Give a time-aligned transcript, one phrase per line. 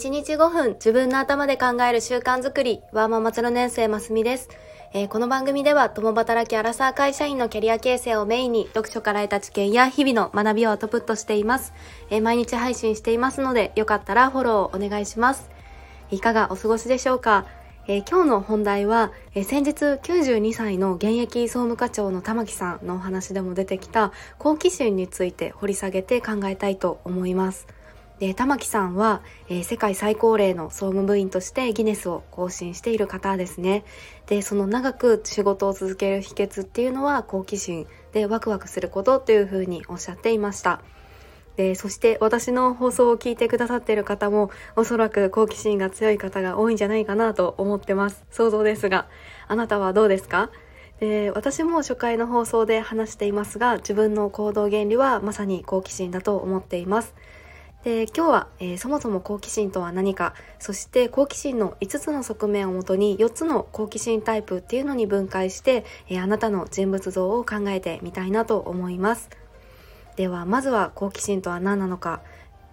[0.00, 4.48] 1日5分自分の頭で考える習慣づくり、ワーママ0年生ますみです。
[4.94, 11.74] えー、この番組では共働きアラサー会社員のキャリア形成をメインに読書から得た知見や日々の学びをアウトプットしています。
[12.08, 15.50] えー、毎日配信していますのでよかったらフォローをお願いします。
[16.10, 17.44] いかがお過ごしでしょうか？
[17.86, 27.66] えー、今日の本題は、えー、先日92歳の現役総務課長の玉木さんのお話でも出てきた好奇心について掘り下げて考えたいと思います。
[28.20, 33.82] で玉木さんは、えー、世界最高齢の総務部員としてギネスを更新している方ですね。
[34.26, 40.82] でその長く仕事を続ける秘訣っていうのは好奇心でワクワクすることというふうにおっしゃっていました。
[41.56, 49.08] でそして私の放送を聞いてくださっている方もおそらく好奇心が強い方が多いんじゃないかなと思ってます想像ですが
[49.48, 50.50] あなたはどうですか？
[51.00, 57.14] で私も初回の放送で話していますが自分の行動原理はまさに好奇心だと思っています
[57.84, 69.30] で今日は、えー、そもそも好奇心とは何かそして好奇心の5つの側面をもとに4つの好奇心タイプっていうのに分解して、えー、あなたの人物像を考えてみたいなと思います。
[70.16, 72.20] ではまずは好奇心とは何なのか。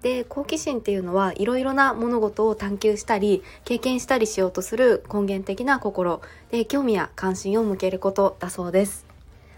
[0.01, 6.21] で好奇心っていうのはいろいろな物事を探求したり経験したりしようとする根源的な心。
[6.51, 9.05] で興味や関心を向けることだそうです。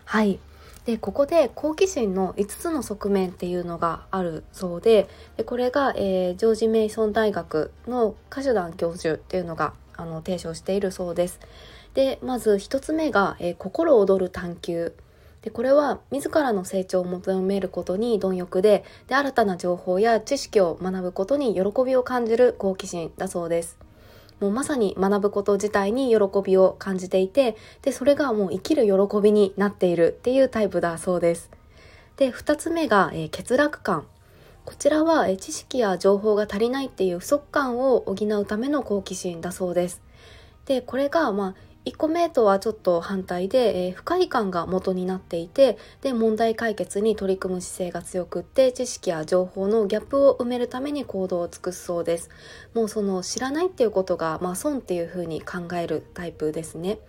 [0.06, 0.40] はい。
[0.86, 11.40] でここで好奇心の5つの側面っていうのがあるそうででこれが、えー、ジョージ・メイソン大学のカシュダン教授っていうのがあの提唱しているそうです。
[11.94, 14.94] でまず1つ目が、えー、心躍る探求。
[15.42, 23.89] でこれは自らの成長を求めることに貪欲でで新たな情報や知識を学ぶことに喜びを感じる好奇心だそうです。
[24.40, 31.52] もうまさに学ぶこと自体に喜びを感じていてでそれがもう生きる喜びになっているっていうタイプだそうです。
[32.18, 34.06] で2つ目が、えー、欠落感。
[34.66, 40.02] こちらは、えー、知識や情報が足りないっていう不足感を補うための好奇心だそうです。
[40.66, 52.30] でこれがまあ1個目とはちょっと反対で、えー、不快感が元になっていてで問題解決に取り組む姿勢が強くって知識や情報のギャップを埋めるために行動を尽くすそうです。
[52.74, 57.00] もうその知らないっていうことが、まあ、損っていうふうに考えるタイプですね。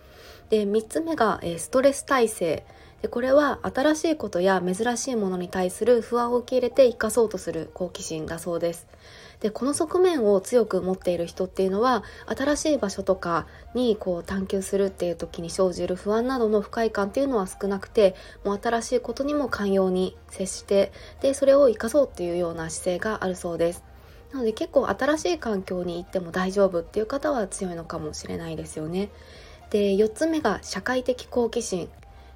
[0.51, 2.65] で3つ目が、えー、ストレス耐性。
[3.03, 8.87] でこれは新しいことや珍しいものに対する不安を受け入れて生かそうとする好奇心だそうです。
[9.41, 23.83] でこの側面を強く持っている人っていうのは新しい場所とかにこう探求するっていう時に生じる不安などの不快感っていうのは少なくてもう新しいことにも寛容に接してでそれを生かそうっていうような姿勢があるそうです。
[24.33, 29.09] なので結構新しい環境に行っても大丈夫っていう方は強いのかもしれないですよね。
[29.71, 31.89] で4つ目が社会的好奇心。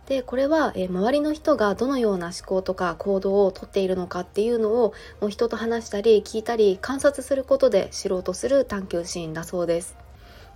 [0.06, 9.96] でこれは、え、周りの人がどのような思考とか行動をとっているのかっていうのをもう人と話したり聞いたり観察することで知ろうとする探求心だそうです。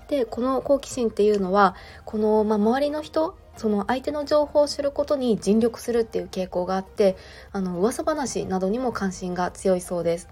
[0.09, 7.17] でこの好奇心っていうのはこの、まあ、周りの人その相手の情報を知ることに尽力するっていう傾向があって
[7.53, 10.29] あの噂話などにも関心が強いそうです。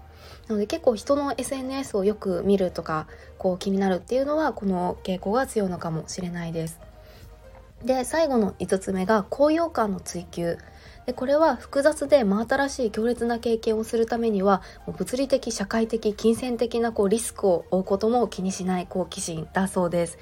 [0.47, 3.07] なので結構人の SNS をよく見るとか
[3.37, 6.79] こう気になるっていうのはこの傾向が強いのかもしれないです。
[7.83, 10.57] で最後の5つ目が高揚感の追求。
[11.05, 20.17] でこれは複雑で真新しい強烈な経験をするためには物理的社会的金銭的なこうリスクを負うことも気にしない好奇心だそうです。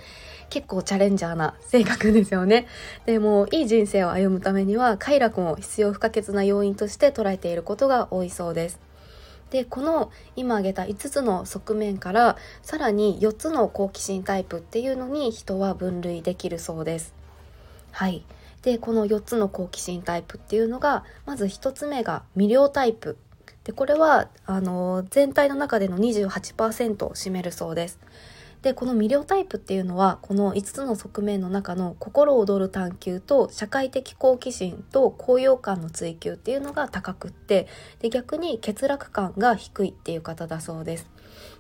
[0.50, 2.68] 結構チャレンジャーな性格ですよね。
[3.06, 8.80] でもいい人生を歩むためには快楽も必要不可欠な要因として捉えていることが多いそうです。
[9.50, 17.25] でこの今挙げた5つの側面からさらに4つの好奇心タイプっていうのに人は分類できるそうです。
[17.96, 18.26] はい。
[18.62, 23.18] で、この4つの好奇心タイプっていうのが、まず1つ目が魅了タイプ。
[23.64, 28.00] で、これは、あの、全体の中での28%を占めるそうです。
[28.62, 37.68] でこの魅了タイプっていうのはこの5つの側面の中の心躍る探求と社会的好奇心と高揚感の追求っていうのが高くって
[38.00, 41.16] で逆に欠落感が低いっていう方だそうです。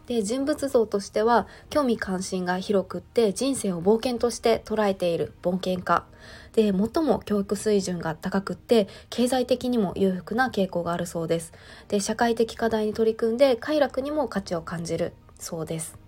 [0.08, 6.06] で人物像としては興味関心が広くって人生を冒険として捉えている冒険家。
[6.54, 11.54] で最も教育水準が高くって経済的にも裕福な傾向があるそうです。
[11.88, 16.05] で社会的課題に取り組んで快楽にも価値を感じるそうです。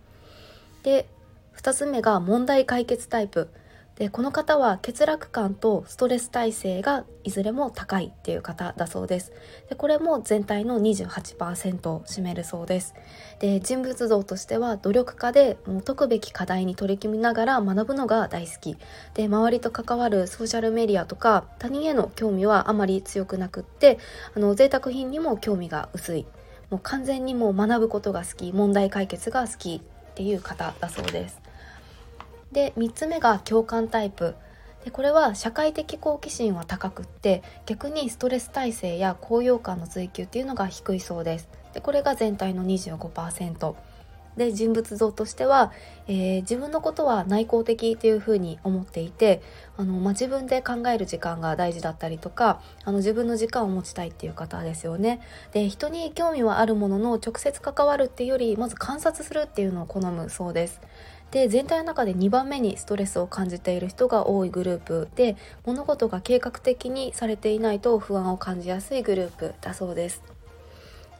[0.88, 1.10] で
[1.58, 3.50] 2つ目が問題解決タイプ。
[3.96, 9.34] でこの方は欠落感とストレス耐性がいずれも高いっていう方だそうです。
[9.68, 12.94] でこれも全体の28%を占めるそうです。
[13.40, 18.78] で人物像としては努力家で解くべき課題に取り組みながら学ぶのが大好き。
[19.14, 23.98] で周りと関わるソーシャルメディアとか他人への興味はあまり強くなくって
[24.34, 26.26] あの贅沢品にも興味が薄い。
[26.70, 29.82] もう完全にもう学ぶことが好き問題解決が好き。
[30.18, 31.40] っていう方だそうです。
[32.52, 34.34] で3つ目が共感タイプ。
[34.84, 41.50] でこれは社会的好奇心は高くって逆にストレス耐性や高揚感の追求っていうのが低いそうです。
[41.74, 43.76] でこれが全体の25%
[44.38, 45.72] で人物像としては、
[46.08, 49.42] えー、自分のことは内向的っていうふうに思っていて
[49.76, 55.20] あの、まあ、自分で考える時間が大事だったりとかあの自分の時間を持ちたいっていう方ですよね。
[55.52, 60.80] で人に興味はあるものの直接関わるっていうよりまず観察するっていうのを好むそうです。
[61.32, 65.36] で全体の中で2番目にストレスを感じている人が多いグループで
[65.66, 70.24] 物事が計画的にされていないと不安を感じやすいグループだそうです。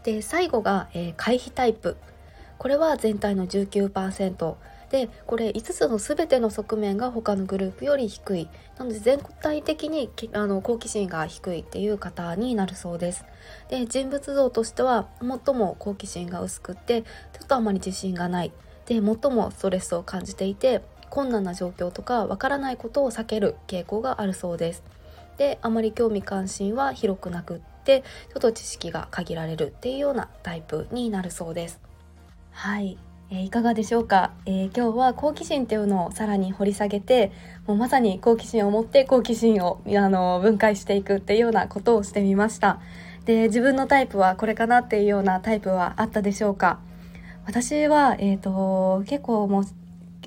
[0.04, 1.98] で最後が、えー、回避タイプ
[2.58, 4.56] これは全体の19%
[4.90, 8.50] でこれ5つの全ての側面が他のグループより低い。
[8.78, 13.26] なので全体的にあの好奇心が低いっていう方になるそうです。
[13.70, 17.10] で人物像としては最も好奇心が薄くってちょ
[17.44, 18.52] っとあまり自信がない。
[18.86, 24.84] で最もストレスを感じていて困難な状況とかわからないことを避ける傾向があるそうです。
[25.38, 31.87] であまり興味関心は広くなくってちょっと知識が限られるっていうようなタイプになるそうです。
[32.58, 32.98] はい、
[33.30, 37.32] えー、いかがでしょうか、えー、今日は好奇心っていうのをさらに掘り下げて
[37.68, 42.80] もうまさに好奇心を持って好奇心をあの分解していくっていうようなことをしてみました。
[43.26, 46.80] で自分のタイプはこれかなっていうようなタイプはあったでしょうか？
[47.46, 49.66] 私は、えーと、結構もう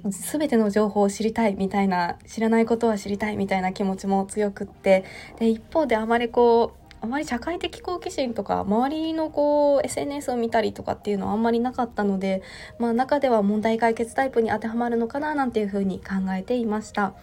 [0.09, 5.05] 全ての情報を知りたいみたいな知らないことは知りたいみたいな気持ちも強くって
[5.41, 12.43] で一方であまりこうあまり社会的好奇心とか周りのこう SNS を見たりとかっていうのはあんまりなかったので、
[12.79, 17.14] まあ、中では問題解決タイプに当てはまるのかななんていうふうに考えていました。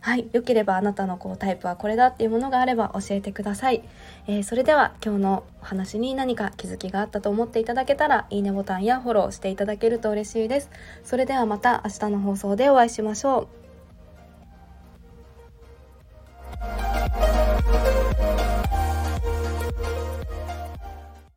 [0.00, 0.28] はい。
[0.32, 3.82] 良ければあなたのこうタイプはこれだっていうものがあれば教えてください。
[4.28, 10.70] えー、それでは今日のお話に何か気づきがあったと思っていただけたら、いいねボタンやフォローしていただけると嬉しいです。
[11.02, 13.65] それではまた明日の放送でお会いしましょう。